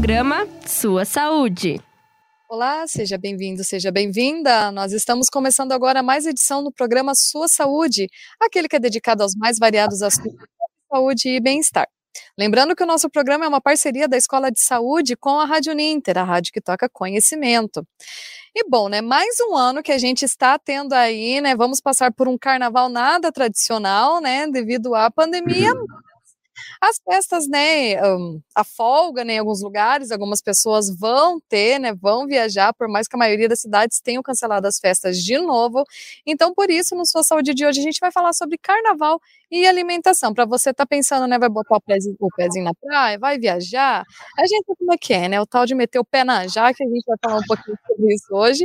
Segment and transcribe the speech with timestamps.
[0.00, 1.78] Programa Sua Saúde.
[2.48, 4.72] Olá, seja bem-vindo, seja bem-vinda.
[4.72, 8.08] Nós estamos começando agora mais edição do programa Sua Saúde,
[8.40, 11.86] aquele que é dedicado aos mais variados assuntos de saúde e bem-estar.
[12.36, 15.74] Lembrando que o nosso programa é uma parceria da Escola de Saúde com a Rádio
[15.74, 17.86] Ninter, a rádio que toca conhecimento.
[18.54, 22.10] E bom, né, mais um ano que a gente está tendo aí, né, vamos passar
[22.10, 25.86] por um carnaval nada tradicional, né, devido à pandemia, uhum.
[26.80, 31.94] As festas, né, um, a folga, né, em alguns lugares, algumas pessoas vão ter, né,
[31.94, 35.84] vão viajar, por mais que a maioria das cidades tenham cancelado as festas de novo.
[36.26, 39.66] Então, por isso, no Sua Saúde de hoje, a gente vai falar sobre carnaval e
[39.66, 40.32] alimentação.
[40.34, 44.04] Para você tá pensando, né, vai botar o pezinho, o pezinho na praia, vai viajar,
[44.38, 46.84] a gente como é que é, né, o tal de meter o pé na jaca,
[46.84, 48.64] a gente vai falar um pouquinho sobre isso hoje.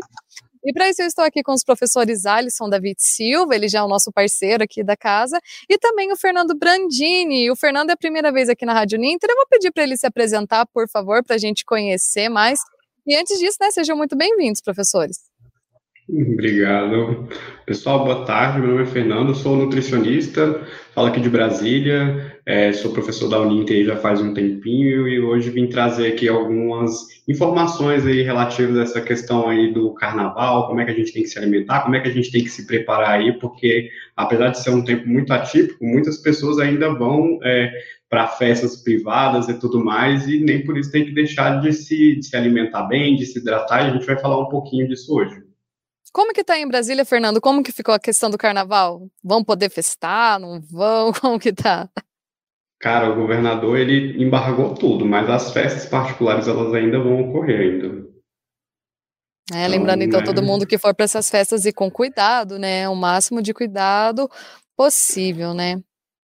[0.65, 3.83] E para isso eu estou aqui com os professores Alisson David Silva, ele já é
[3.83, 7.51] o nosso parceiro aqui da casa, e também o Fernando Brandini.
[7.51, 9.29] O Fernando é a primeira vez aqui na Rádio Ninter.
[9.29, 12.59] Eu vou pedir para ele se apresentar, por favor, para a gente conhecer mais.
[13.05, 15.24] E antes disso, né, sejam muito bem-vindos, professores.
[16.09, 17.27] Obrigado.
[17.65, 18.59] Pessoal, boa tarde.
[18.59, 20.61] Meu nome é Fernando, sou nutricionista,
[20.93, 25.49] falo aqui de Brasília, é, sou professor da Uninter já faz um tempinho e hoje
[25.49, 30.85] vim trazer aqui algumas informações aí relativas a essa questão aí do carnaval, como é
[30.85, 32.67] que a gente tem que se alimentar, como é que a gente tem que se
[32.67, 37.71] preparar aí, porque apesar de ser um tempo muito atípico, muitas pessoas ainda vão é,
[38.07, 42.17] para festas privadas e tudo mais, e nem por isso tem que deixar de se,
[42.17, 45.11] de se alimentar bem, de se hidratar, e a gente vai falar um pouquinho disso
[45.15, 45.44] hoje.
[46.15, 47.41] Como que tá em Brasília, Fernando?
[47.41, 49.09] Como que ficou a questão do carnaval?
[49.21, 51.11] Vão poder festar, não vão?
[51.19, 51.89] Como que tá?
[52.79, 58.07] Cara, o governador, ele embargou tudo, mas as festas particulares, elas ainda vão ocorrer ainda.
[59.53, 62.87] É, lembrando então, então todo mundo que for para essas festas e com cuidado, né?
[62.87, 64.31] O máximo de cuidado
[64.77, 65.81] possível, né?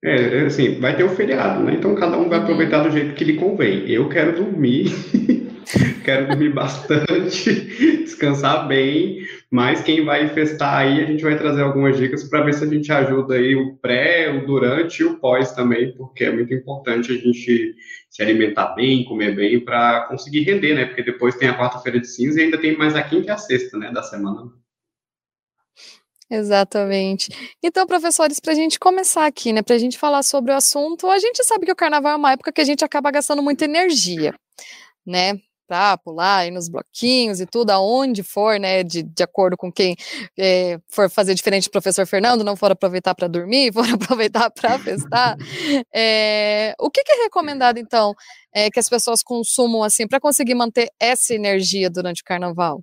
[0.04, 1.72] É, assim, vai ter o feriado, né?
[1.72, 2.44] Então cada um vai uhum.
[2.44, 3.88] aproveitar do jeito que lhe convém.
[3.88, 4.92] Eu quero dormir
[6.04, 7.52] quero dormir bastante,
[8.04, 9.18] descansar bem,
[9.50, 12.66] mas quem vai festar aí, a gente vai trazer algumas dicas para ver se a
[12.66, 17.12] gente ajuda aí o pré, o durante e o pós também, porque é muito importante
[17.12, 17.74] a gente
[18.10, 20.84] se alimentar bem, comer bem, para conseguir render, né?
[20.84, 23.38] Porque depois tem a quarta-feira de cinza e ainda tem mais a quinta e a
[23.38, 24.52] sexta, né, da semana.
[26.30, 27.30] Exatamente.
[27.62, 31.06] Então, professores, para a gente começar aqui, né, para a gente falar sobre o assunto,
[31.06, 33.64] a gente sabe que o carnaval é uma época que a gente acaba gastando muita
[33.64, 34.34] energia,
[35.06, 35.40] né?
[35.68, 39.94] Para pular aí nos bloquinhos e tudo, aonde for, né, de, de acordo com quem
[40.36, 44.78] é, for fazer diferente do professor Fernando, não for aproveitar para dormir, for aproveitar para
[44.78, 45.36] festar.
[45.94, 48.14] É, o que, que, é recomendado, então,
[48.52, 52.82] é, que as pessoas consumam, assim, para conseguir manter essa energia durante o carnaval?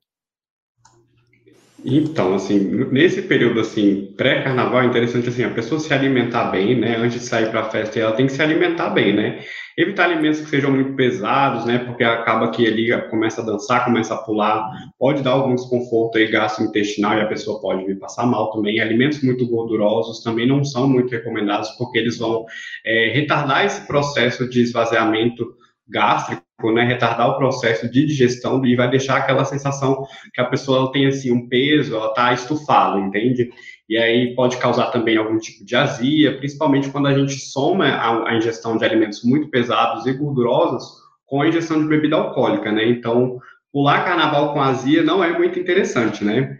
[1.87, 2.57] Então, assim,
[2.91, 7.27] nesse período, assim, pré-carnaval, é interessante, assim, a pessoa se alimentar bem, né, antes de
[7.27, 9.43] sair para a festa, ela tem que se alimentar bem, né,
[9.77, 14.15] evitar alimentos que sejam muito pesados, né, porque acaba que ali começa a dançar, começa
[14.15, 18.49] a pular, pode dar algum desconforto aí gastrointestinal e a pessoa pode vir passar mal
[18.49, 18.79] também.
[18.79, 22.45] Alimentos muito gordurosos também não são muito recomendados, porque eles vão
[22.83, 25.55] é, retardar esse processo de esvaziamento
[25.87, 30.91] gástrico, né, retardar o processo de digestão e vai deixar aquela sensação que a pessoa
[30.91, 33.49] tem assim um peso, ela está estufada, entende?
[33.87, 38.29] E aí pode causar também algum tipo de azia, principalmente quando a gente soma a,
[38.29, 42.87] a ingestão de alimentos muito pesados e gordurosos com a ingestão de bebida alcoólica, né?
[42.87, 43.39] Então,
[43.71, 46.57] pular carnaval com azia não é muito interessante, né?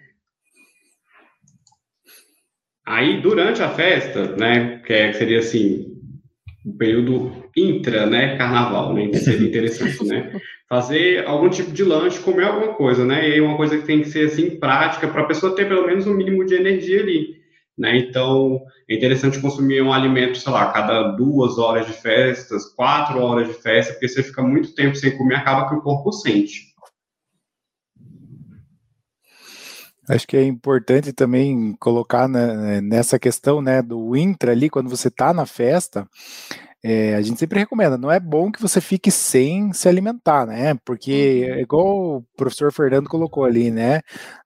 [2.86, 6.00] Aí, durante a festa, né, que é, seria assim,
[6.64, 10.32] um período intra, né, carnaval, né, seria interessante, né,
[10.68, 14.02] fazer algum tipo de lanche, comer alguma coisa, né, e aí uma coisa que tem
[14.02, 17.36] que ser, assim, prática, para a pessoa ter pelo menos um mínimo de energia ali,
[17.78, 23.20] né, então é interessante consumir um alimento, sei lá, cada duas horas de festas, quatro
[23.20, 26.76] horas de festa, porque você fica muito tempo sem comer, acaba que o corpo sente.
[30.08, 35.08] Acho que é importante também colocar né, nessa questão né, do intra ali, quando você
[35.08, 36.08] está na festa,
[36.88, 40.76] é, a gente sempre recomenda, não é bom que você fique sem se alimentar, né?
[40.86, 44.02] Porque é igual o professor Fernando colocou ali, né?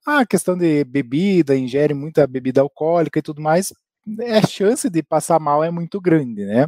[0.08, 3.74] A questão de bebida, ingere muita bebida alcoólica e tudo mais,
[4.22, 6.68] é, a chance de passar mal é muito grande, né?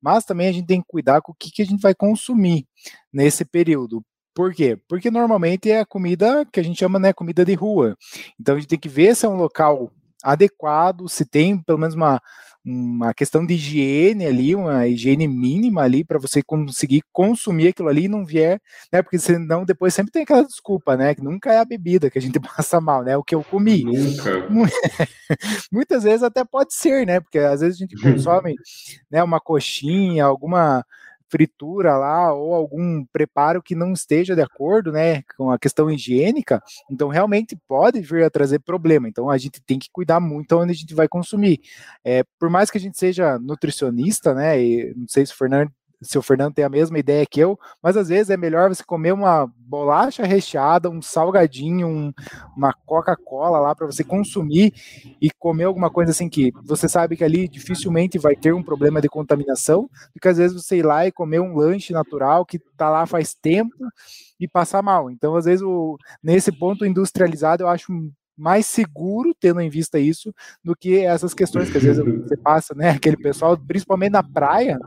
[0.00, 2.66] Mas também a gente tem que cuidar com o que, que a gente vai consumir
[3.12, 4.02] nesse período.
[4.34, 4.78] Por quê?
[4.88, 7.94] Porque normalmente é a comida que a gente chama, né, comida de rua.
[8.40, 9.92] Então a gente tem que ver se é um local
[10.24, 12.18] adequado, se tem pelo menos uma,
[12.64, 18.04] uma questão de higiene ali, uma higiene mínima ali para você conseguir consumir aquilo ali
[18.04, 19.02] e não vier, né?
[19.02, 21.14] Porque senão depois sempre tem aquela desculpa, né?
[21.14, 23.16] Que nunca é a bebida que a gente passa mal, né?
[23.16, 23.84] O que eu comi.
[23.84, 24.48] Nunca.
[25.70, 27.20] Muitas vezes até pode ser, né?
[27.20, 28.54] Porque às vezes a gente consome,
[29.10, 29.22] né?
[29.22, 30.84] Uma coxinha, alguma
[31.34, 36.62] fritura lá ou algum preparo que não esteja de acordo, né, com a questão higiênica,
[36.88, 39.08] então realmente pode vir a trazer problema.
[39.08, 41.60] Então a gente tem que cuidar muito onde a gente vai consumir.
[42.04, 45.72] É, por mais que a gente seja nutricionista, né, e não sei se o Fernando
[46.02, 48.84] se o Fernando tem a mesma ideia que eu, mas às vezes é melhor você
[48.84, 52.12] comer uma bolacha recheada, um salgadinho, um,
[52.56, 54.72] uma Coca-Cola lá para você consumir
[55.20, 59.00] e comer alguma coisa assim que você sabe que ali dificilmente vai ter um problema
[59.00, 62.90] de contaminação, porque às vezes você ir lá e comer um lanche natural que tá
[62.90, 63.74] lá faz tempo
[64.38, 65.10] e passar mal.
[65.10, 67.92] Então, às vezes, o, nesse ponto industrializado, eu acho
[68.36, 72.74] mais seguro, tendo em vista isso, do que essas questões que às vezes você passa,
[72.74, 72.90] né?
[72.90, 74.78] Aquele pessoal, principalmente na praia,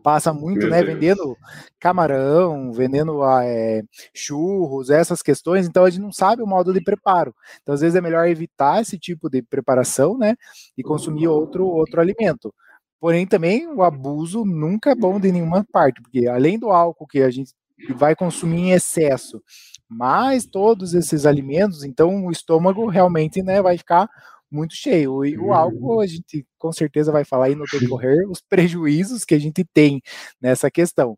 [0.00, 0.82] passa muito, Meu né?
[0.82, 0.94] Deus.
[0.94, 1.36] Vendendo
[1.78, 3.82] camarão, vendendo é,
[4.14, 5.66] churros, essas questões.
[5.66, 7.34] Então a gente não sabe o modo de preparo.
[7.62, 10.34] Então às vezes é melhor evitar esse tipo de preparação, né?
[10.76, 12.52] E consumir outro outro alimento.
[13.00, 17.22] Porém, também o abuso nunca é bom de nenhuma parte, porque além do álcool que
[17.22, 17.54] a gente
[17.96, 19.42] vai consumir em excesso,
[19.88, 24.06] mais todos esses alimentos, então o estômago realmente né, vai ficar
[24.50, 25.24] muito cheio.
[25.24, 29.34] E o álcool, a gente com certeza vai falar aí no decorrer os prejuízos que
[29.34, 30.00] a gente tem
[30.40, 31.16] nessa questão.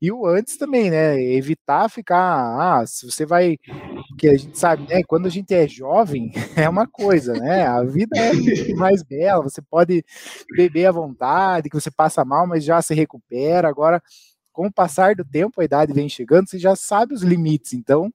[0.00, 1.20] E o antes também, né?
[1.20, 3.58] Evitar ficar, ah, se você vai,
[4.08, 5.02] porque a gente sabe, né?
[5.06, 7.66] Quando a gente é jovem, é uma coisa, né?
[7.66, 10.04] A vida é mais bela, você pode
[10.56, 13.68] beber à vontade, que você passa mal, mas já se recupera.
[13.68, 14.00] Agora,
[14.58, 18.12] com o passar do tempo, a idade vem chegando, você já sabe os limites, então...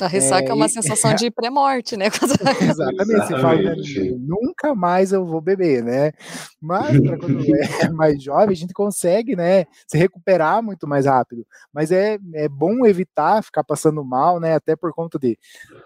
[0.00, 2.06] A ressaca é, é uma sensação de pré-morte, né?
[2.06, 3.60] Exatamente, você fala,
[4.18, 6.12] nunca mais eu vou beber, né?
[6.58, 7.44] Mas para quando
[7.84, 12.48] é mais jovem, a gente consegue, né, se recuperar muito mais rápido, mas é, é
[12.48, 15.38] bom evitar ficar passando mal, né, até por conta de,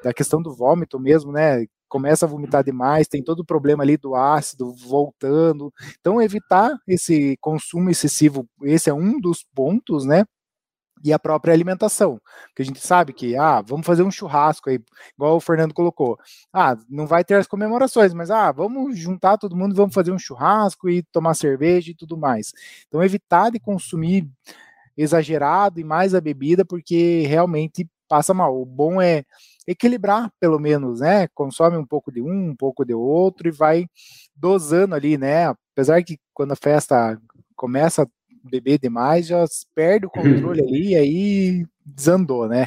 [0.04, 3.96] da questão do vômito mesmo, né, começa a vomitar demais, tem todo o problema ali
[3.96, 5.72] do ácido voltando.
[6.00, 10.24] Então, evitar esse consumo excessivo, esse é um dos pontos, né?
[11.04, 12.18] E a própria alimentação,
[12.54, 14.80] que a gente sabe que, ah, vamos fazer um churrasco aí,
[15.14, 16.18] igual o Fernando colocou.
[16.52, 20.18] Ah, não vai ter as comemorações, mas ah, vamos juntar todo mundo, vamos fazer um
[20.18, 22.52] churrasco e tomar cerveja e tudo mais.
[22.88, 24.26] Então, evitar de consumir
[24.96, 28.60] exagerado e mais a bebida, porque realmente passa mal.
[28.60, 29.24] O bom é
[29.66, 31.28] equilibrar, pelo menos, né?
[31.34, 33.86] Consome um pouco de um, um pouco de outro e vai
[34.34, 35.46] dosando ali, né?
[35.72, 37.18] Apesar que quando a festa
[37.54, 38.06] começa a
[38.44, 42.66] beber demais, já perde o controle ali e aí desandou, né?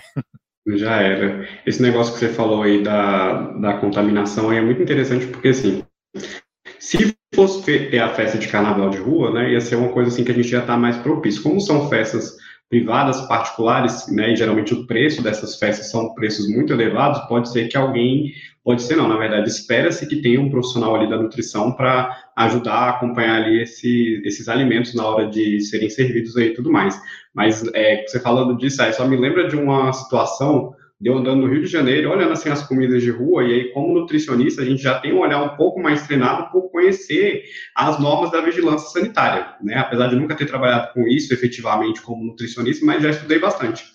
[0.68, 1.48] Já era.
[1.66, 5.84] Esse negócio que você falou aí da, da contaminação é muito interessante porque, assim,
[6.80, 10.24] se fosse ter a festa de carnaval de rua, né, ia ser uma coisa assim
[10.24, 11.42] que a gente já está mais propício.
[11.42, 12.36] Como são festas
[12.69, 17.68] privadas, particulares, né, e geralmente o preço dessas festas são preços muito elevados, pode ser
[17.68, 18.31] que alguém,
[18.63, 22.74] pode ser não, na verdade, espera-se que tenha um profissional ali da nutrição para ajudar
[22.74, 27.01] a acompanhar ali esse, esses alimentos na hora de serem servidos aí e tudo mais.
[27.33, 31.42] Mas é, você falando disso, aí só me lembra de uma situação de eu andando
[31.42, 34.66] no Rio de Janeiro, olhando assim as comidas de rua, e aí, como nutricionista, a
[34.66, 37.44] gente já tem um olhar um pouco mais treinado por conhecer
[37.74, 39.75] as normas da vigilância sanitária, né?
[39.75, 43.86] Apesar de nunca ter trabalhado com isso efetivamente como nutricionista, mas já estudei bastante.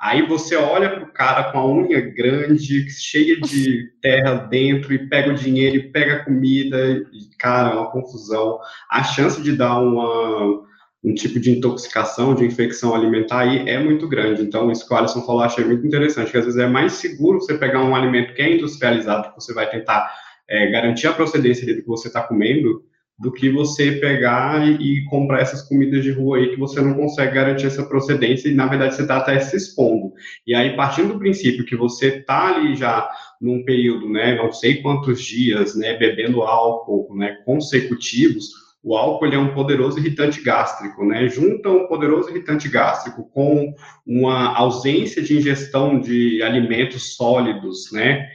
[0.00, 5.08] Aí você olha para o cara com a unha grande, cheia de terra dentro, e
[5.08, 8.58] pega o dinheiro, e pega a comida, e, cara, é uma confusão.
[8.90, 10.68] A chance de dar uma
[11.02, 14.42] um tipo de intoxicação, de infecção alimentar aí é muito grande.
[14.42, 17.40] Então, isso que o Alisson falou, achei muito interessante, que às vezes é mais seguro
[17.40, 20.10] você pegar um alimento que é industrializado, que você vai tentar
[20.48, 22.84] é, garantir a procedência do que você está comendo,
[23.20, 26.94] do que você pegar e, e, comprar essas comidas de rua aí que você não
[26.94, 30.12] consegue garantir essa procedência e, na verdade, você está até se expondo.
[30.46, 34.80] E aí, partindo do princípio que você está ali já num período, né, não sei
[34.80, 41.28] quantos dias, né, bebendo álcool, né, consecutivos, o álcool é um poderoso irritante gástrico, né?
[41.28, 43.74] Junta um poderoso irritante gástrico com
[44.06, 48.26] uma ausência de ingestão de alimentos sólidos, né?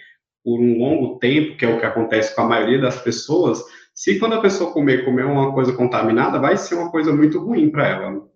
[0.44, 3.64] Por um longo tempo, que é o que acontece com a maioria das pessoas.
[3.94, 7.72] Se quando a pessoa comer, comer uma coisa contaminada, vai ser uma coisa muito ruim
[7.72, 8.28] para ela.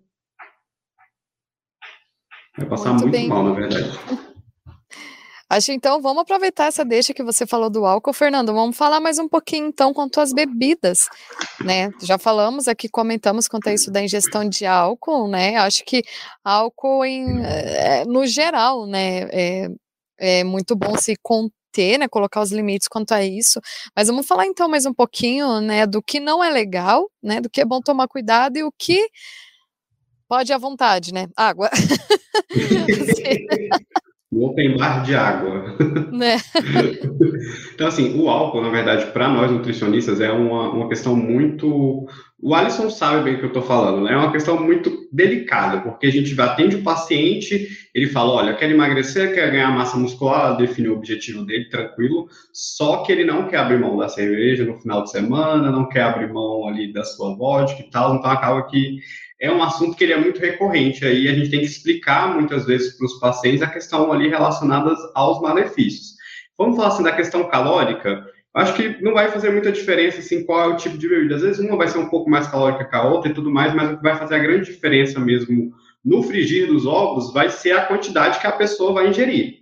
[2.58, 3.98] Vai passar muito, muito mal, na verdade.
[5.50, 8.54] Acho então, vamos aproveitar essa deixa que você falou do álcool, Fernando.
[8.54, 11.08] Vamos falar mais um pouquinho então quanto às bebidas,
[11.64, 11.90] né?
[12.00, 15.56] Já falamos aqui, comentamos quanto a isso da ingestão de álcool, né?
[15.56, 16.04] Acho que
[16.44, 19.22] álcool em, é, no geral, né?
[19.32, 19.68] É,
[20.18, 22.06] é muito bom se conter, né?
[22.06, 23.60] Colocar os limites quanto a isso.
[23.96, 25.84] Mas vamos falar então mais um pouquinho, né?
[25.84, 27.40] Do que não é legal, né?
[27.40, 29.04] Do que é bom tomar cuidado e o que
[30.28, 31.26] pode à vontade, né?
[31.36, 31.68] Água.
[34.32, 35.76] O open bar de água.
[36.12, 36.36] Né?
[37.74, 42.06] então, assim, o álcool, na verdade, para nós nutricionistas, é uma, uma questão muito,
[42.38, 44.12] o Alisson sabe bem o que eu estou falando, né?
[44.12, 48.70] É uma questão muito delicada, porque a gente atende o paciente, ele fala, olha, quer
[48.70, 53.58] emagrecer, quer ganhar massa muscular, define o objetivo dele, tranquilo, só que ele não quer
[53.58, 57.34] abrir mão da cerveja no final de semana, não quer abrir mão ali da sua
[57.34, 59.00] vodka e tal, então acaba que
[59.40, 62.66] é um assunto que ele é muito recorrente, aí a gente tem que explicar muitas
[62.66, 66.14] vezes para os pacientes a questão ali relacionada aos malefícios.
[66.58, 68.22] Vamos falar assim da questão calórica,
[68.54, 71.36] acho que não vai fazer muita diferença assim qual é o tipo de bebida.
[71.36, 73.74] Às vezes uma vai ser um pouco mais calórica que a outra e tudo mais,
[73.74, 75.72] mas o que vai fazer a grande diferença mesmo
[76.04, 79.60] no frigir dos ovos vai ser a quantidade que a pessoa vai ingerir,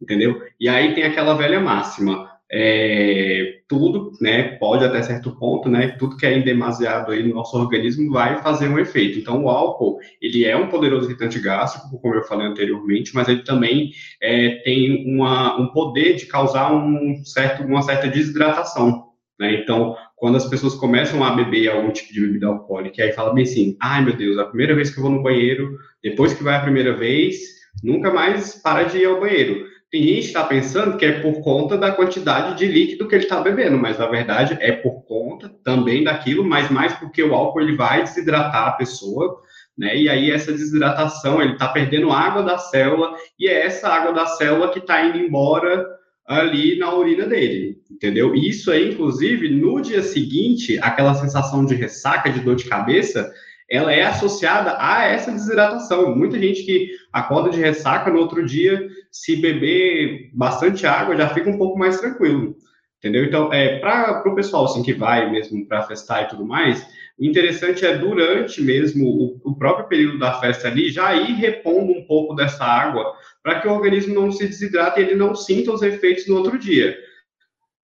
[0.00, 0.42] entendeu?
[0.60, 6.16] E aí tem aquela velha máxima, é, tudo, né, pode até certo ponto, né, tudo
[6.16, 9.18] que é demasiado aí no nosso organismo vai fazer um efeito.
[9.18, 13.42] Então, o álcool, ele é um poderoso irritante gástrico, como eu falei anteriormente, mas ele
[13.42, 13.90] também
[14.22, 19.04] é, tem uma, um poder de causar um certo, uma certa desidratação,
[19.38, 23.34] né, então, quando as pessoas começam a beber algum tipo de bebida alcoólica, aí fala
[23.34, 26.44] bem assim, ai meu Deus, a primeira vez que eu vou no banheiro, depois que
[26.44, 27.36] vai a primeira vez,
[27.82, 31.92] nunca mais para de ir ao banheiro que está pensando que é por conta da
[31.92, 36.44] quantidade de líquido que ele está bebendo, mas na verdade é por conta também daquilo,
[36.44, 39.40] mas mais porque o álcool ele vai desidratar a pessoa,
[39.78, 39.96] né?
[39.96, 44.26] E aí essa desidratação, ele está perdendo água da célula e é essa água da
[44.26, 45.86] célula que está indo embora
[46.26, 48.34] ali na urina dele, entendeu?
[48.34, 53.30] Isso aí, inclusive, no dia seguinte, aquela sensação de ressaca, de dor de cabeça,
[53.70, 56.14] ela é associada a essa desidratação.
[56.14, 61.50] Muita gente que acorda de ressaca no outro dia, se beber bastante água, já fica
[61.50, 62.56] um pouco mais tranquilo.
[62.98, 63.24] Entendeu?
[63.24, 66.86] Então, é, para o pessoal assim, que vai mesmo para festar e tudo mais,
[67.18, 71.92] o interessante é durante mesmo o, o, próprio período da festa ali, já ir repondo
[71.92, 75.70] um pouco dessa água, para que o organismo não se desidrate e ele não sinta
[75.70, 76.96] os efeitos no outro dia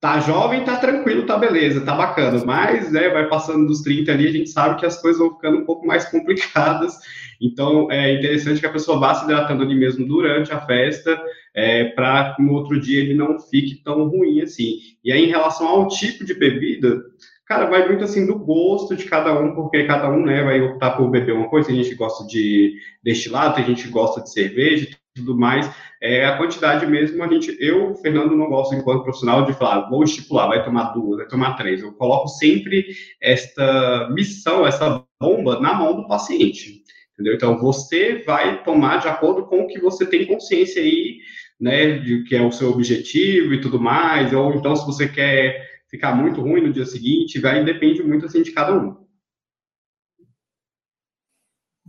[0.01, 4.29] tá jovem, tá tranquilo, tá beleza, tá bacana, mas, né, vai passando dos 30 ali,
[4.29, 6.97] a gente sabe que as coisas vão ficando um pouco mais complicadas,
[7.41, 11.21] então é interessante que a pessoa vá se hidratando ali mesmo durante a festa,
[11.55, 14.79] é, para que no outro dia ele não fique tão ruim assim.
[15.03, 17.03] E aí, em relação ao tipo de bebida,
[17.47, 20.93] cara, vai muito assim do gosto de cada um, porque cada um, né, vai optar
[20.93, 24.33] por beber uma coisa, tem gente que gosta de destilado, tem gente que gosta de
[24.33, 24.89] cerveja,
[25.21, 29.53] tudo mais, é a quantidade mesmo, a gente, eu, Fernando, não gosto enquanto profissional de
[29.53, 32.87] falar, vou estipular, vai tomar duas, vai tomar três, eu coloco sempre
[33.21, 37.35] esta missão, essa bomba na mão do paciente, entendeu?
[37.35, 41.19] Então, você vai tomar de acordo com o que você tem consciência aí,
[41.61, 45.69] né, de que é o seu objetivo e tudo mais, ou então se você quer
[45.91, 48.97] ficar muito ruim no dia seguinte, vai, depende muito, assim, de cada um.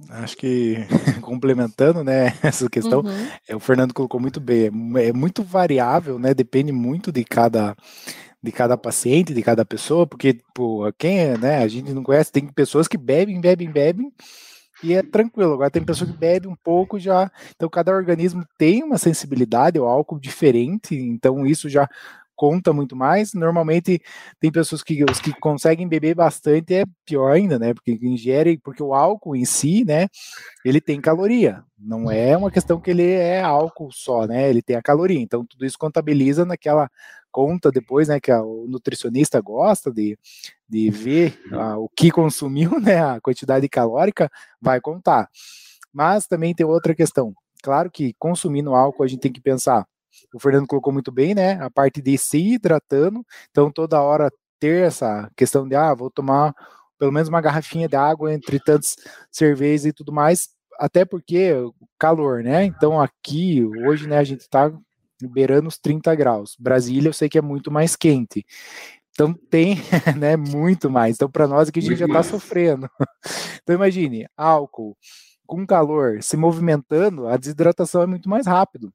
[0.10, 0.78] Acho que
[1.22, 3.28] complementando, né, essa questão, uhum.
[3.48, 7.76] é, o Fernando colocou muito bem, é, é, muito variável, né, depende muito de cada
[8.44, 12.32] de cada paciente, de cada pessoa, porque pô, quem é, né, a gente não conhece,
[12.32, 14.12] tem pessoas que bebem, bebem, bebem
[14.84, 15.54] e é tranquilo.
[15.54, 19.86] Agora tem pessoa que bebe um pouco já, então cada organismo tem uma sensibilidade ao
[19.86, 21.88] álcool diferente, então isso já
[22.42, 23.36] conta muito mais.
[23.36, 24.02] Normalmente
[24.40, 27.72] tem pessoas que os que conseguem beber bastante é pior ainda, né?
[27.72, 30.08] Porque ingere, porque o álcool em si, né,
[30.66, 31.64] ele tem caloria.
[31.78, 34.50] Não é uma questão que ele é álcool só, né?
[34.50, 35.20] Ele tem a caloria.
[35.20, 36.90] Então tudo isso contabiliza naquela
[37.32, 40.18] conta depois, né, que a, o nutricionista gosta de,
[40.68, 45.30] de ver a, o que consumiu, né, a quantidade calórica, vai contar.
[45.94, 47.36] Mas também tem outra questão.
[47.62, 49.86] Claro que consumindo álcool a gente tem que pensar
[50.34, 51.54] o Fernando colocou muito bem, né?
[51.62, 56.54] A parte de se hidratando, então toda hora ter essa questão de, ah, vou tomar
[57.00, 58.96] pelo menos uma garrafinha de água entre tantas
[59.32, 60.50] cervejas e tudo mais,
[60.80, 61.52] até porque
[61.98, 62.64] calor, né?
[62.66, 64.72] Então aqui, hoje, né, a gente tá
[65.30, 66.56] beirando os 30 graus.
[66.60, 68.46] Brasília eu sei que é muito mais quente.
[69.14, 69.78] Então tem,
[70.18, 71.16] né, muito mais.
[71.16, 72.90] Então para nós aqui a gente já está sofrendo.
[73.62, 74.96] Então imagine, álcool
[75.46, 78.94] com calor se movimentando, a desidratação é muito mais rápido.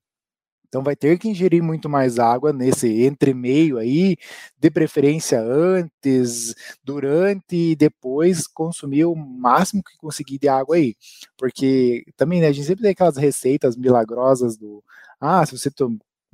[0.77, 4.15] Então vai ter que ingerir muito mais água nesse entremeio aí,
[4.59, 6.55] de preferência antes,
[6.85, 10.95] durante e depois consumir o máximo que conseguir de água aí.
[11.39, 14.85] Porque também, né, a gente sempre tem aquelas receitas milagrosas do
[15.19, 15.71] ah, se você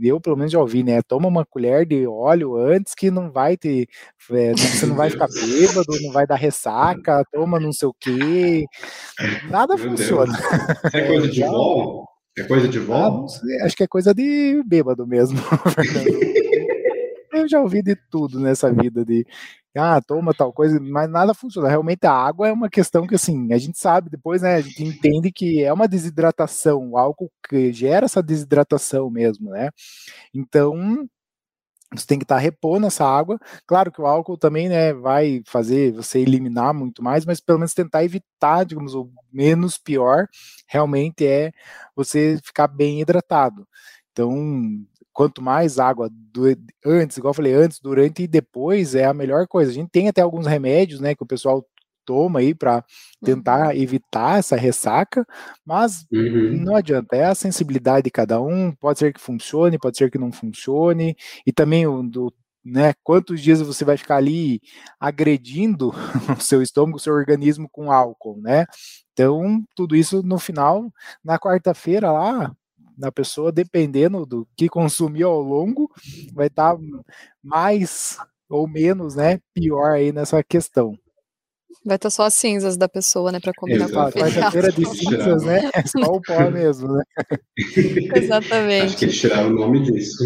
[0.01, 1.01] eu pelo menos já ouvi, né?
[1.03, 3.87] Toma uma colher de óleo antes que não vai ter,
[4.33, 8.65] é, você não vai ficar bêbado, não vai dar ressaca, toma não sei o quê.
[9.49, 10.33] Nada Meu funciona.
[10.33, 10.95] Deus.
[10.95, 12.12] É coisa de vó?
[12.37, 13.27] É coisa de vó?
[13.27, 15.39] Ah, acho que é coisa de bêbado mesmo.
[17.33, 19.27] Eu já ouvi de tudo nessa vida de
[19.77, 21.69] ah, toma tal coisa, mas nada funciona.
[21.69, 24.57] Realmente a água é uma questão que assim, a gente sabe depois, né?
[24.57, 29.71] A gente entende que é uma desidratação, o álcool que gera essa desidratação mesmo, né?
[30.35, 31.09] Então,
[31.95, 33.39] você tem que estar tá repondo essa água.
[33.67, 37.75] Claro que o álcool também né, vai fazer você eliminar muito mais, mas pelo menos
[37.75, 40.27] tentar evitar, digamos, o menos pior
[40.67, 41.53] realmente é
[41.95, 43.67] você ficar bem hidratado.
[44.13, 44.31] Então,
[45.13, 46.45] quanto mais água do,
[46.85, 49.71] antes, igual eu falei, antes, durante e depois é a melhor coisa.
[49.71, 51.65] A gente tem até alguns remédios, né, que o pessoal
[52.05, 52.85] toma aí para
[53.25, 53.81] tentar uhum.
[53.81, 55.27] evitar essa ressaca,
[55.65, 56.63] mas uhum.
[56.65, 60.19] não adianta, é a sensibilidade de cada um, pode ser que funcione, pode ser que
[60.19, 61.17] não funcione,
[61.47, 62.33] e também o do
[62.65, 64.61] né, quantos dias você vai ficar ali
[65.01, 65.91] agredindo
[66.39, 68.67] o seu estômago, o seu organismo com álcool, né?
[69.13, 70.93] Então, tudo isso no final,
[71.25, 72.55] na quarta-feira lá,
[72.97, 75.91] na pessoa, dependendo do que consumiu ao longo,
[76.33, 76.83] vai estar tá
[77.43, 78.19] mais
[78.49, 80.97] ou menos, né, pior aí nessa questão.
[81.85, 84.13] Vai estar só as cinzas da pessoa, né, para combinar Exato.
[84.13, 85.71] com a Quarta-feira de cinzas, né?
[85.75, 87.03] É só o pó mesmo, né?
[88.15, 88.87] Exatamente.
[88.87, 90.23] Acho que eles tiraram o nome disso.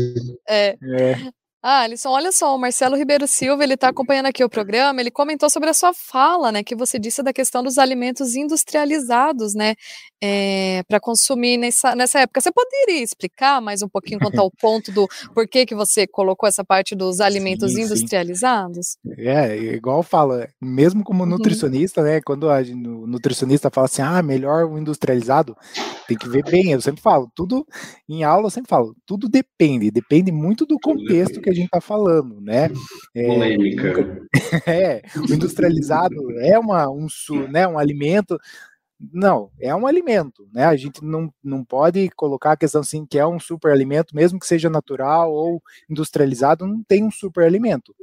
[0.48, 0.76] É.
[0.82, 1.16] é.
[1.62, 5.10] Ah, Alisson, olha só, o Marcelo Ribeiro Silva, ele está acompanhando aqui o programa, ele
[5.10, 9.74] comentou sobre a sua fala, né, que você disse da questão dos alimentos industrializados, né,
[10.22, 12.40] é, para consumir nessa, nessa época.
[12.40, 16.64] Você poderia explicar mais um pouquinho quanto ao ponto do porquê que você colocou essa
[16.64, 18.96] parte dos alimentos sim, industrializados?
[19.02, 19.14] Sim.
[19.18, 21.30] É, igual fala, mesmo como uhum.
[21.30, 22.06] nutricionista, uhum.
[22.06, 25.56] né, quando a, o nutricionista fala assim, ah, melhor o industrializado,
[26.06, 27.66] tem que ver bem, eu sempre falo, tudo,
[28.08, 31.80] em aula eu sempre falo, tudo depende, depende muito do contexto que a gente está
[31.80, 32.68] falando, né?
[33.14, 34.26] É, Polêmica.
[34.66, 37.06] É, o industrializado é uma, um,
[37.50, 38.38] né, um alimento.
[39.12, 40.64] Não, é um alimento, né?
[40.64, 44.38] A gente não, não pode colocar a questão assim que é um super alimento, mesmo
[44.38, 47.94] que seja natural ou industrializado, não tem um super alimento.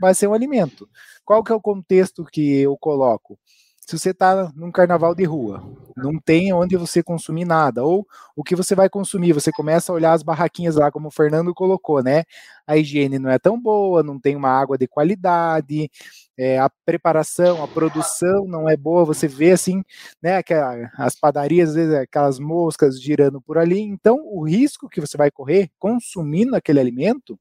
[0.00, 0.88] Vai ser um alimento.
[1.24, 3.38] Qual que é o contexto que eu coloco?
[3.86, 5.62] Se você está num carnaval de rua,
[5.96, 9.94] não tem onde você consumir nada, ou o que você vai consumir, você começa a
[9.94, 12.24] olhar as barraquinhas lá, como o Fernando colocou, né?
[12.66, 15.90] A higiene não é tão boa, não tem uma água de qualidade,
[16.38, 19.82] é, a preparação, a produção não é boa, você vê assim,
[20.22, 20.36] né?
[20.36, 25.16] Aquela, as padarias, às vezes, aquelas moscas girando por ali, então o risco que você
[25.16, 27.38] vai correr consumindo aquele alimento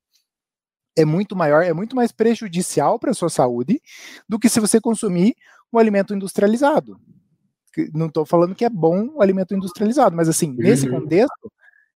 [0.96, 3.82] é muito maior, é muito mais prejudicial para a sua saúde
[4.28, 5.36] do que se você consumir
[5.72, 7.00] um alimento industrializado.
[7.94, 10.58] Não estou falando que é bom o alimento industrializado, mas assim, uhum.
[10.58, 11.52] nesse contexto,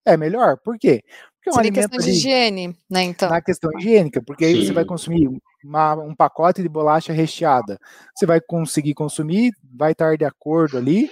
[0.05, 0.59] é melhor.
[0.63, 1.03] Por quê?
[1.37, 3.03] Porque é um alimento questão de higiene, né?
[3.03, 3.31] Então.
[3.31, 4.67] Na questão higiênica, porque aí Sim.
[4.67, 5.29] você vai consumir
[5.65, 7.79] uma, um pacote de bolacha recheada.
[8.15, 11.11] Você vai conseguir consumir, vai estar de acordo ali.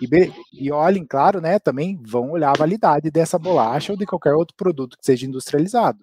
[0.00, 1.58] E, e olhem, claro, né?
[1.58, 5.98] Também vão olhar a validade dessa bolacha ou de qualquer outro produto que seja industrializado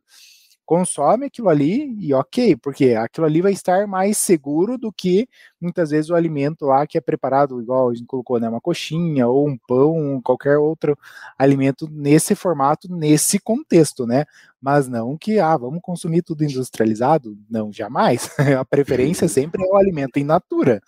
[0.66, 5.28] consome aquilo ali e ok, porque aquilo ali vai estar mais seguro do que
[5.62, 9.28] muitas vezes o alimento lá que é preparado, igual a gente colocou, né, uma coxinha
[9.28, 10.98] ou um pão, qualquer outro
[11.38, 14.26] alimento nesse formato, nesse contexto, né?
[14.62, 17.38] Mas não que, ah, vamos consumir tudo industrializado?
[17.50, 18.30] Não, jamais.
[18.60, 20.82] a preferência sempre é o alimento in natura.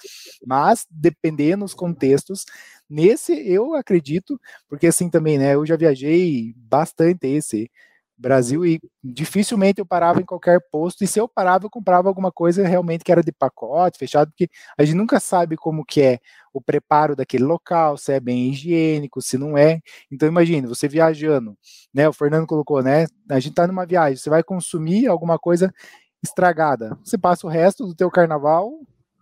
[0.46, 2.46] Mas, dependendo dos contextos,
[2.90, 7.70] nesse eu acredito, porque assim também, né, eu já viajei bastante esse
[8.18, 12.32] Brasil e dificilmente eu parava em qualquer posto e se eu parava eu comprava alguma
[12.32, 16.20] coisa realmente que era de pacote, fechado, porque a gente nunca sabe como que é
[16.54, 19.80] o preparo daquele local, se é bem higiênico, se não é.
[20.12, 21.56] Então imagine, você viajando,
[21.94, 25.72] né, o Fernando colocou, né, a gente tá numa viagem, você vai consumir alguma coisa
[26.24, 26.98] estragada.
[27.04, 28.72] Você passa o resto do teu carnaval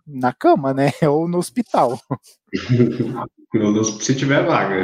[0.06, 0.92] na cama, né?
[1.10, 1.98] Ou no hospital.
[4.00, 4.76] se tiver vaga.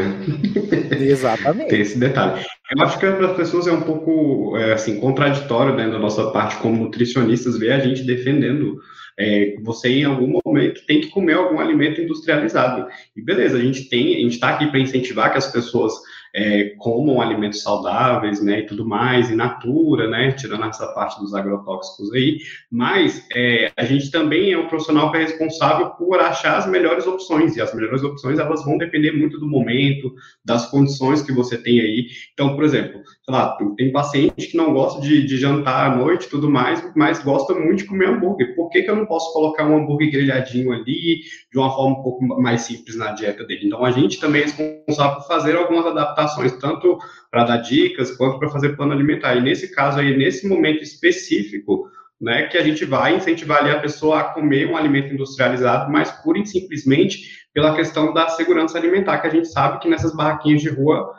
[0.98, 1.68] Exatamente.
[1.70, 2.44] Tem esse detalhe.
[2.70, 6.30] Eu acho que para as pessoas é um pouco é, assim contraditório né, da nossa
[6.30, 8.80] parte como nutricionistas ver a gente defendendo
[9.18, 12.86] é, você em algum momento tem que comer algum alimento industrializado.
[13.16, 15.92] E beleza, a gente tem, a gente está aqui para incentivar que as pessoas
[16.34, 21.34] é, comam alimentos saudáveis, né, e tudo mais, in natura, né, tirando essa parte dos
[21.34, 22.38] agrotóxicos aí,
[22.70, 27.06] mas é, a gente também é um profissional que é responsável por achar as melhores
[27.06, 30.12] opções, e as melhores opções, elas vão depender muito do momento,
[30.44, 32.06] das condições que você tem aí.
[32.32, 36.26] Então, por exemplo, sei lá, tem paciente que não gosta de, de jantar à noite
[36.26, 38.54] e tudo mais, mas gosta muito de comer hambúrguer.
[38.54, 41.20] Por que, que eu não posso colocar um hambúrguer grelhadinho ali,
[41.52, 43.66] de uma forma um pouco mais simples na dieta dele?
[43.66, 46.21] Então, a gente também é responsável por fazer algumas adaptações
[46.60, 46.98] tanto
[47.30, 49.34] para dar dicas quanto para fazer plano alimentar.
[49.36, 51.88] E nesse caso aí, nesse momento específico,
[52.20, 56.38] né, que a gente vai incentivar a pessoa a comer um alimento industrializado, mas pura
[56.38, 60.68] e simplesmente pela questão da segurança alimentar, que a gente sabe que nessas barraquinhas de
[60.68, 61.12] rua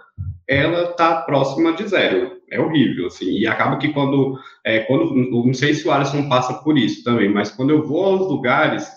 [0.48, 2.42] ela está próxima de zero.
[2.50, 3.32] É horrível, assim.
[3.32, 7.30] E acaba que quando, é, quando, não sei se o Alisson passa por isso também,
[7.30, 8.88] mas quando eu vou aos lugares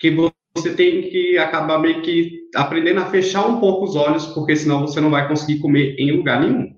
[0.00, 0.10] que
[0.56, 4.82] você tem que acabar meio que aprendendo a fechar um pouco os olhos, porque senão
[4.82, 6.74] você não vai conseguir comer em lugar nenhum.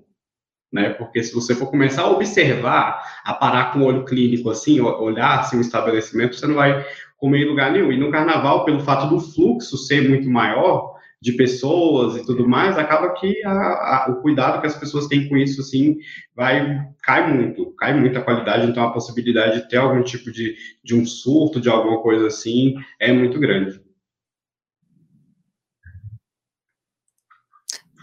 [0.73, 0.89] né?
[0.89, 5.39] Porque se você for começar a observar, a parar com o olho clínico assim, olhar
[5.39, 6.85] assim, o estabelecimento, você não vai
[7.17, 7.91] comer em lugar nenhum.
[7.91, 12.77] E no carnaval, pelo fato do fluxo ser muito maior de pessoas e tudo mais,
[12.77, 15.97] acaba que a, a, o cuidado que as pessoas têm com isso, assim,
[16.35, 20.55] vai, cai muito, cai muito a qualidade, então a possibilidade de ter algum tipo de,
[20.83, 23.81] de um surto, de alguma coisa assim, é muito grande.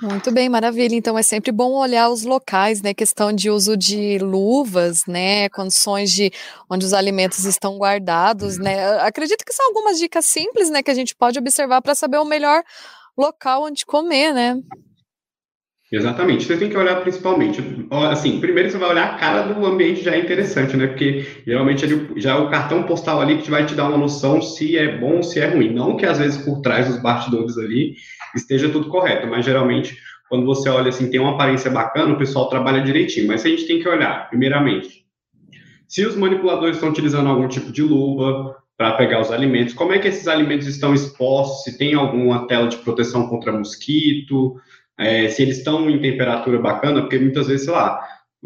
[0.03, 0.95] Muito bem, maravilha.
[0.95, 2.93] Então é sempre bom olhar os locais, né?
[2.93, 5.49] Questão de uso de luvas, né?
[5.49, 6.31] Condições de
[6.69, 8.99] onde os alimentos estão guardados, né?
[9.01, 10.83] Acredito que são algumas dicas simples, né?
[10.83, 12.63] Que a gente pode observar para saber o melhor
[13.17, 14.61] local onde comer, né?
[15.93, 17.63] Exatamente, você tem que olhar principalmente,
[18.11, 21.87] assim, primeiro você vai olhar a cara do ambiente, já é interessante, né, porque geralmente
[22.17, 25.17] já é o cartão postal ali que vai te dar uma noção se é bom
[25.17, 27.95] ou se é ruim, não que às vezes por trás dos bastidores ali
[28.35, 29.97] esteja tudo correto, mas geralmente
[30.29, 33.67] quando você olha assim, tem uma aparência bacana, o pessoal trabalha direitinho, mas a gente
[33.67, 35.05] tem que olhar, primeiramente,
[35.87, 39.99] se os manipuladores estão utilizando algum tipo de luva para pegar os alimentos, como é
[39.99, 44.57] que esses alimentos estão expostos, se tem alguma tela de proteção contra mosquito,
[44.99, 48.01] é, se eles estão em temperatura bacana, porque muitas vezes, sei lá,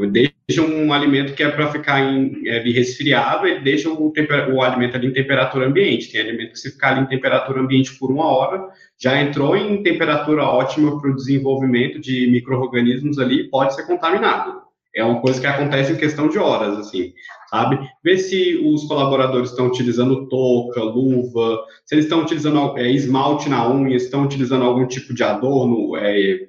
[0.07, 4.97] deixa um alimento que é para ficar em, é, resfriado, ele deixa o, o, alimento
[4.97, 6.11] ali em temperatura ambiente.
[6.11, 8.69] Tem alimento que se ficar ali em temperatura ambiente por uma hora,
[9.01, 14.63] já entrou em temperatura ótima para o desenvolvimento de micro-organismos ali, pode ser contaminado.
[14.95, 17.13] É uma coisa que acontece em questão de horas, assim,
[17.51, 17.79] sabe?
[18.05, 23.69] Ver se os colaboradores estão utilizando touca, luva, se eles estão utilizando é, esmalte na
[23.69, 26.49] unha, estão utilizando algum tipo de adorno, é,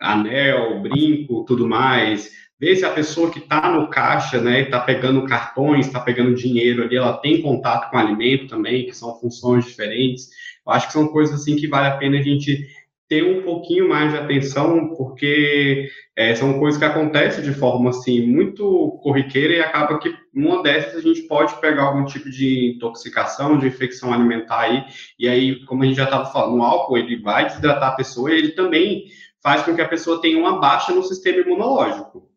[0.00, 2.30] anel, brinco, tudo mais.
[2.58, 6.82] Ver se a pessoa que está no caixa, né, está pegando cartões, está pegando dinheiro
[6.82, 10.28] ali, ela tem contato com alimento também, que são funções diferentes.
[10.66, 12.66] Eu acho que são coisas assim que vale a pena a gente
[13.08, 18.26] ter um pouquinho mais de atenção, porque é, são coisas que acontecem de forma assim
[18.26, 23.58] muito corriqueira e acaba que numa dessas a gente pode pegar algum tipo de intoxicação,
[23.58, 24.84] de infecção alimentar aí,
[25.18, 28.32] e aí, como a gente já estava falando, o álcool ele vai desidratar a pessoa
[28.32, 29.04] e ele também
[29.42, 32.28] faz com que a pessoa tenha uma baixa no sistema imunológico,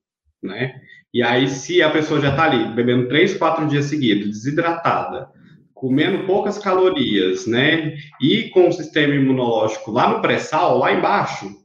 [0.43, 0.79] né?
[1.11, 5.27] E aí, se a pessoa já está ali bebendo três, quatro dias seguidos, desidratada,
[5.79, 7.95] comendo poucas calorias, né?
[8.21, 11.55] E com o sistema imunológico lá no pré-sal, lá embaixo,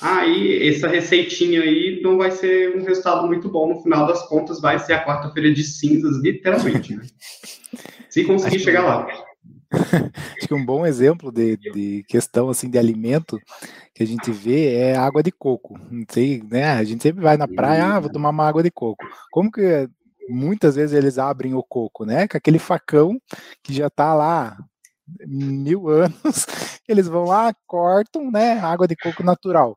[0.00, 3.68] aí essa receitinha aí não vai ser um resultado muito bom.
[3.68, 6.96] No final das contas, vai ser a quarta-feira de cinzas, literalmente.
[6.96, 7.04] Né?
[8.10, 9.06] Se conseguir Acho chegar lá.
[10.36, 13.38] Acho que um bom exemplo de, de, questão assim de alimento
[13.94, 15.78] que a gente vê é água de coco.
[15.88, 16.72] Não sei, né?
[16.72, 19.06] A gente sempre vai na praia, ah, vou tomar uma água de coco.
[19.30, 19.88] Como que
[20.28, 22.28] muitas vezes eles abrem o coco, né?
[22.28, 23.20] Com aquele facão
[23.62, 24.56] que já está lá
[25.26, 26.46] mil anos,
[26.88, 28.58] eles vão lá, cortam, né?
[28.60, 29.76] Água de coco natural.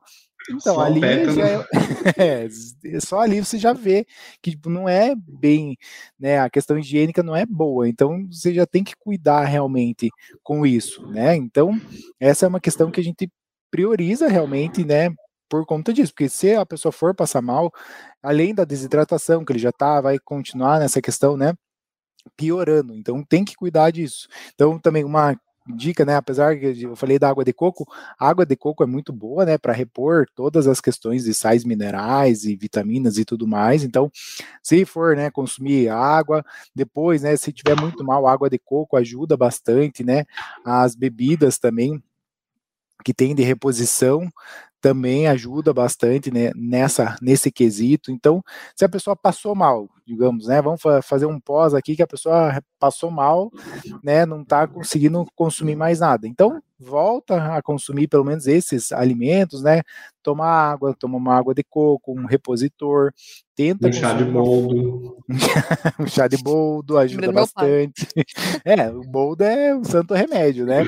[0.50, 4.06] Então, só ali é, é, só ali você já vê
[4.42, 5.76] que tipo, não é bem,
[6.20, 6.40] né?
[6.40, 10.10] A questão higiênica não é boa, então você já tem que cuidar realmente
[10.44, 11.36] com isso, né?
[11.36, 11.80] Então,
[12.20, 13.30] essa é uma questão que a gente
[13.72, 15.10] prioriza realmente, né?
[15.50, 17.72] Por conta disso, porque se a pessoa for passar mal,
[18.22, 21.54] além da desidratação que ele já tá, vai continuar nessa questão, né,
[22.36, 22.96] piorando.
[22.96, 24.28] Então tem que cuidar disso.
[24.54, 27.88] Então também uma dica, né, apesar que eu falei da água de coco,
[28.20, 31.64] a água de coco é muito boa, né, para repor todas as questões de sais
[31.64, 33.84] minerais e vitaminas e tudo mais.
[33.84, 34.12] Então,
[34.62, 39.36] se for, né, consumir água, depois, né, se tiver muito mal, água de coco ajuda
[39.36, 40.26] bastante, né?
[40.64, 42.02] As bebidas também
[43.04, 44.28] que tem de reposição
[44.82, 48.12] também ajuda bastante né, nessa nesse quesito.
[48.12, 48.44] Então,
[48.76, 52.08] se a pessoa passou mal, digamos, né, vamos fa fazer um pós aqui que a
[52.08, 53.52] pessoa passou mal,
[54.04, 56.28] né, não está conseguindo consumir mais nada.
[56.28, 59.82] Então, volta a consumir pelo menos esses alimentos, né?
[60.22, 63.12] Toma água, toma uma água de coco, um repositor,
[63.56, 65.18] tenta um chá de boldo.
[66.00, 68.08] um chá de boldo ajuda bastante.
[68.64, 70.84] é, o boldo é um santo remédio, né?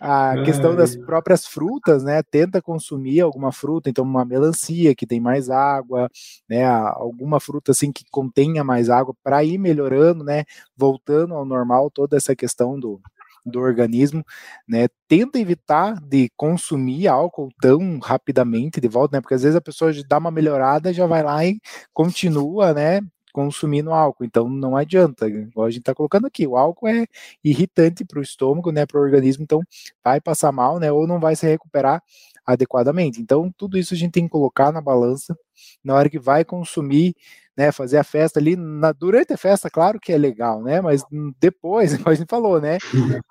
[0.00, 2.22] A questão das próprias frutas, né?
[2.22, 6.08] Tenta consumir alguma fruta, então uma melancia que tem mais água,
[6.48, 6.64] né?
[6.64, 10.44] Alguma fruta assim que contenha mais água para ir melhorando, né?
[10.76, 13.00] Voltando ao normal toda essa questão do,
[13.44, 14.24] do organismo,
[14.68, 14.88] né?
[15.08, 19.20] Tenta evitar de consumir álcool tão rapidamente de volta, né?
[19.20, 21.60] Porque às vezes a pessoa dá uma melhorada, já vai lá e
[21.92, 23.00] continua, né?
[23.32, 24.24] Consumindo álcool.
[24.24, 27.06] Então não adianta, igual a gente está colocando aqui, o álcool é
[27.44, 29.60] irritante para o estômago, né, para o organismo, então
[30.04, 32.02] vai passar mal, né, ou não vai se recuperar
[32.46, 33.20] adequadamente.
[33.20, 35.36] Então tudo isso a gente tem que colocar na balança
[35.84, 37.14] na hora que vai consumir,
[37.56, 41.04] né, fazer a festa ali, na, durante a festa, claro que é legal, né, mas
[41.38, 42.78] depois, como a gente falou, né,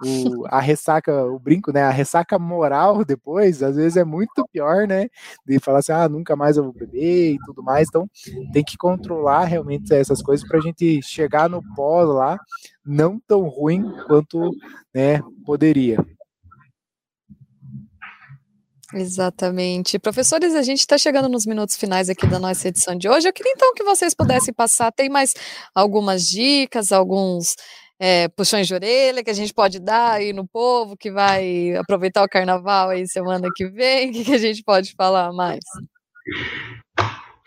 [0.05, 4.87] o, a ressaca, o brinco, né, a ressaca moral depois, às vezes é muito pior,
[4.87, 5.07] né,
[5.45, 8.07] de falar assim, ah, nunca mais eu vou beber e tudo mais, então
[8.53, 12.37] tem que controlar realmente essas coisas para a gente chegar no pós lá,
[12.85, 14.51] não tão ruim quanto,
[14.93, 15.97] né, poderia.
[18.93, 19.97] Exatamente.
[19.97, 23.27] Professores, a gente está chegando nos minutos finais aqui da nossa edição de hoje.
[23.27, 25.33] Eu queria então que vocês pudessem passar, tem mais
[25.73, 27.55] algumas dicas, alguns
[27.99, 32.23] é, puxões de orelha que a gente pode dar aí no povo que vai aproveitar
[32.23, 34.09] o carnaval aí semana que vem?
[34.11, 35.63] O que, que a gente pode falar mais?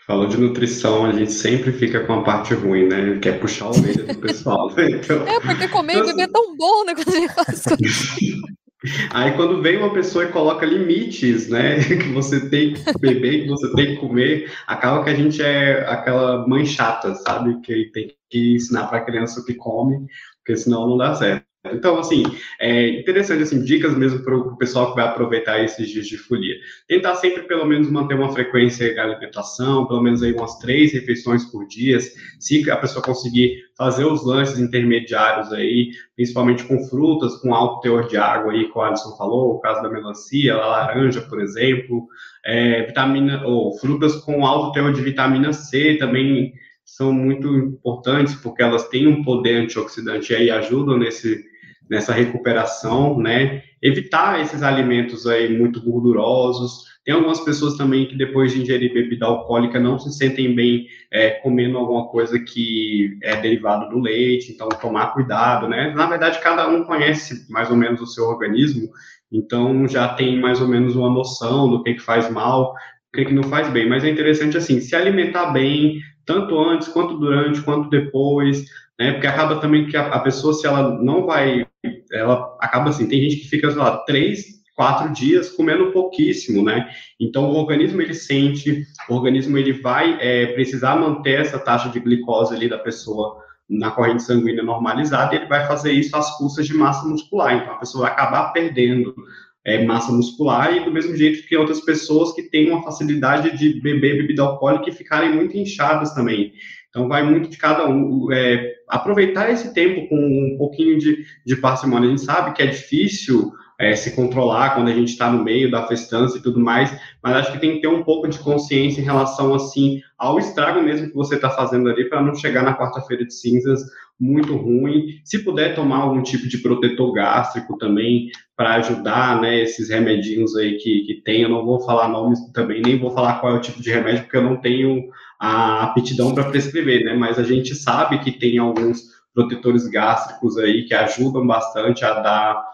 [0.07, 3.19] Falou de nutrição, a gente sempre fica com a parte ruim, né?
[3.19, 4.73] Quer puxar a orelha do pessoal.
[4.75, 4.91] Né?
[4.91, 6.95] Então, é, porque comer e beber é tão bom, né?
[6.95, 7.63] Quando a gente faz
[9.11, 13.49] Aí quando vem uma pessoa e coloca limites, né, que você tem que beber, que
[13.49, 18.07] você tem que comer, acaba que a gente é aquela mãe chata, sabe, que tem
[18.07, 20.05] que ensinar para a criança o que come,
[20.37, 21.45] porque senão não dá certo.
[21.73, 22.23] Então, assim,
[22.59, 26.55] é interessante, assim, dicas mesmo para o pessoal que vai aproveitar esses dias de folia.
[26.87, 31.45] Tentar sempre, pelo menos, manter uma frequência de alimentação, pelo menos aí umas três refeições
[31.45, 31.99] por dia,
[32.39, 38.07] se a pessoa conseguir fazer os lanches intermediários aí, principalmente com frutas, com alto teor
[38.07, 42.07] de água aí, como o Alisson falou, o caso da melancia, a laranja, por exemplo,
[42.45, 46.53] é, vitamina, ou frutas com alto teor de vitamina C também
[46.85, 51.43] são muito importantes, porque elas têm um poder antioxidante e aí ajudam nesse
[51.89, 53.63] nessa recuperação, né?
[53.81, 56.85] Evitar esses alimentos aí muito gordurosos.
[57.03, 61.31] Tem algumas pessoas também que depois de ingerir bebida alcoólica não se sentem bem é,
[61.31, 65.93] comendo alguma coisa que é derivado do leite, então tomar cuidado, né?
[65.95, 68.89] Na verdade, cada um conhece mais ou menos o seu organismo,
[69.31, 73.25] então já tem mais ou menos uma noção do que, que faz mal, o que,
[73.25, 73.87] que não faz bem.
[73.87, 78.65] Mas é interessante assim, se alimentar bem, tanto antes quanto durante, quanto depois,
[78.99, 79.13] né?
[79.13, 81.65] Porque acaba também que a, a, pessoa, se ela não vai,
[82.11, 86.89] ela acaba assim, tem gente que fica, sei lá, três, quatro dias comendo pouquíssimo, né?
[87.19, 91.99] Então o organismo ele sente, o organismo ele vai é, precisar manter essa taxa de
[91.99, 96.67] glicose ali da pessoa na corrente sanguínea normalizada, e ele vai fazer isso às custas
[96.67, 97.55] de massa muscular.
[97.55, 99.15] Então a pessoa vai acabar perdendo
[99.65, 103.81] é, massa muscular e do mesmo jeito que outras pessoas que têm uma facilidade de
[103.81, 106.53] beber bebida alcoólica e ficarem muito inchadas também.
[106.89, 108.31] Então, vai muito de cada um.
[108.31, 112.07] É, aproveitar esse tempo com um pouquinho de, de parcimônia.
[112.07, 115.69] A gente sabe que é difícil é, se controlar quando a gente está no meio
[115.69, 119.01] da festança e tudo mais, mas acho que tem que ter um pouco de consciência
[119.01, 122.77] em relação, assim, ao estrago mesmo que você está fazendo ali, para não chegar na
[122.77, 123.81] quarta-feira de cinzas
[124.19, 125.19] muito ruim.
[125.23, 130.77] Se puder tomar algum tipo de protetor gástrico também, para ajudar, né, esses remedinhos aí
[130.77, 133.61] que, que tem, eu não vou falar nomes também, nem vou falar qual é o
[133.61, 137.13] tipo de remédio, porque eu não tenho a aptidão para prescrever, né?
[137.13, 142.65] Mas a gente sabe que tem alguns protetores gástricos aí que ajudam bastante a dar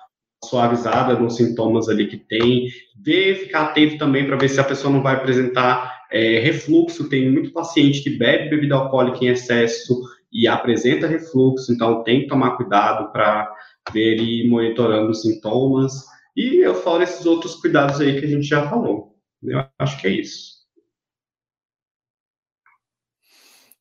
[0.44, 2.68] suavizada nos sintomas ali que tem.
[3.04, 7.10] Ver, ficar atento também para ver se a pessoa não vai apresentar é, refluxo.
[7.10, 10.00] Tem muito paciente que bebe bebida alcoólica em excesso
[10.32, 13.52] e apresenta refluxo, então tem que tomar cuidado para
[13.92, 16.06] ver e monitorando os sintomas.
[16.36, 19.18] E eu falo esses outros cuidados aí que a gente já falou.
[19.44, 20.62] Eu acho que é isso.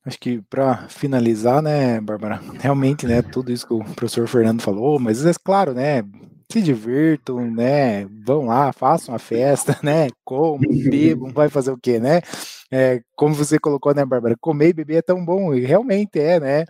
[0.05, 4.99] Acho que para finalizar, né, Bárbara, realmente, né, tudo isso que o professor Fernando falou,
[4.99, 6.03] mas é claro, né,
[6.51, 11.99] se divirtam, né, vão lá, façam a festa, né, comam, bebam, vai fazer o quê,
[11.99, 12.21] né?
[12.73, 16.39] É, como você colocou, né, Bárbara, comer e beber é tão bom, e realmente é,
[16.41, 16.65] né?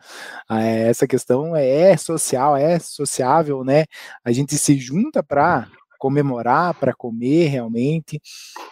[0.50, 3.84] É, essa questão é social, é sociável, né?
[4.24, 5.68] A gente se junta para
[6.00, 8.20] comemorar, para comer realmente.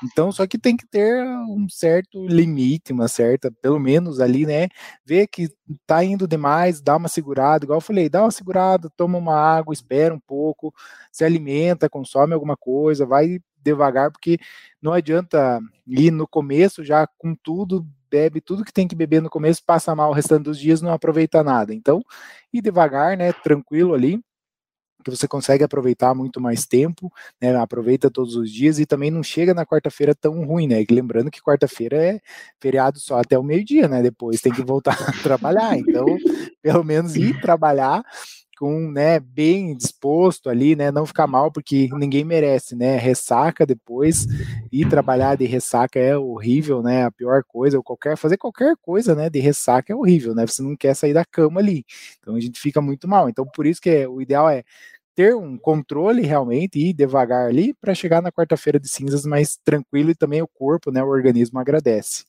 [0.03, 4.69] Então, só que tem que ter um certo limite, uma certa, pelo menos ali, né?
[5.05, 5.49] Ver que
[5.87, 9.75] tá indo demais, dá uma segurada, igual eu falei, dá uma segurada, toma uma água,
[9.75, 10.75] espera um pouco,
[11.13, 14.39] se alimenta, consome alguma coisa, vai devagar, porque
[14.81, 19.29] não adianta ir no começo já com tudo, bebe tudo que tem que beber no
[19.29, 21.75] começo, passa mal o restante dos dias, não aproveita nada.
[21.75, 22.03] Então,
[22.53, 24.19] ir devagar, né, tranquilo ali,
[25.11, 27.55] que você consegue aproveitar muito mais tempo, né?
[27.57, 30.85] Aproveita todos os dias e também não chega na quarta-feira tão ruim, né?
[30.91, 32.21] Lembrando que quarta-feira é
[32.61, 34.03] feriado só até o meio-dia, né?
[34.03, 35.77] Depois tem que voltar a trabalhar.
[35.79, 36.07] Então,
[36.63, 38.03] pelo menos ir trabalhar
[38.59, 44.27] com, né, bem disposto ali, né, não ficar mal, porque ninguém merece, né, ressaca depois,
[44.73, 49.15] ir trabalhar de ressaca é horrível, né, a pior coisa, ou qualquer, fazer qualquer coisa,
[49.15, 51.85] né, de ressaca é horrível, né, você não quer sair da cama ali,
[52.19, 54.65] então a gente fica muito mal, então por isso que é, o ideal é
[55.19, 59.57] ter um controle realmente e ir devagar ali para chegar na quarta-feira de cinzas mais
[59.65, 62.25] tranquilo e também o corpo, né, o organismo agradece.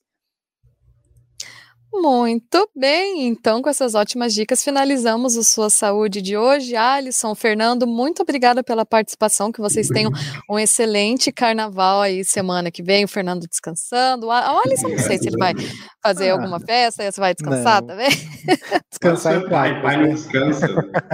[1.91, 6.75] Muito bem, então com essas ótimas dicas finalizamos o Sua Saúde de hoje.
[6.75, 10.11] Alisson, Fernando, muito obrigada pela participação, que vocês tenham
[10.47, 14.27] um excelente carnaval aí semana que vem, o Fernando descansando.
[14.27, 15.53] O Alisson, não sei se ele vai
[16.01, 17.87] fazer ah, alguma festa, você vai descansar não.
[17.87, 18.09] também?
[18.89, 20.67] Descansar em pai, pai não descansa,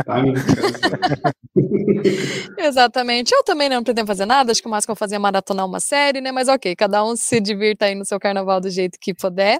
[0.05, 0.99] pai não descansa.
[2.57, 5.19] Exatamente, eu também não pretendo fazer nada, acho que o máximo que eu fazer é
[5.19, 8.69] maratonar uma série, né, mas ok, cada um se divirta aí no seu carnaval do
[8.69, 9.59] jeito que puder.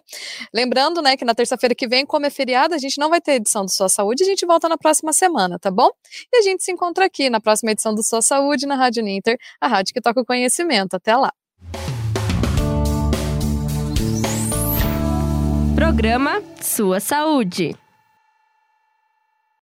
[0.53, 3.33] Lembrando, né, que na terça-feira que vem, como é feriado, a gente não vai ter
[3.33, 5.89] edição do Sua Saúde, a gente volta na próxima semana, tá bom?
[6.33, 9.37] E a gente se encontra aqui na próxima edição do Sua Saúde, na Rádio Ninter,
[9.61, 10.95] a rádio que toca o conhecimento.
[10.95, 11.31] Até lá!
[15.75, 17.84] Programa Sua Saúde.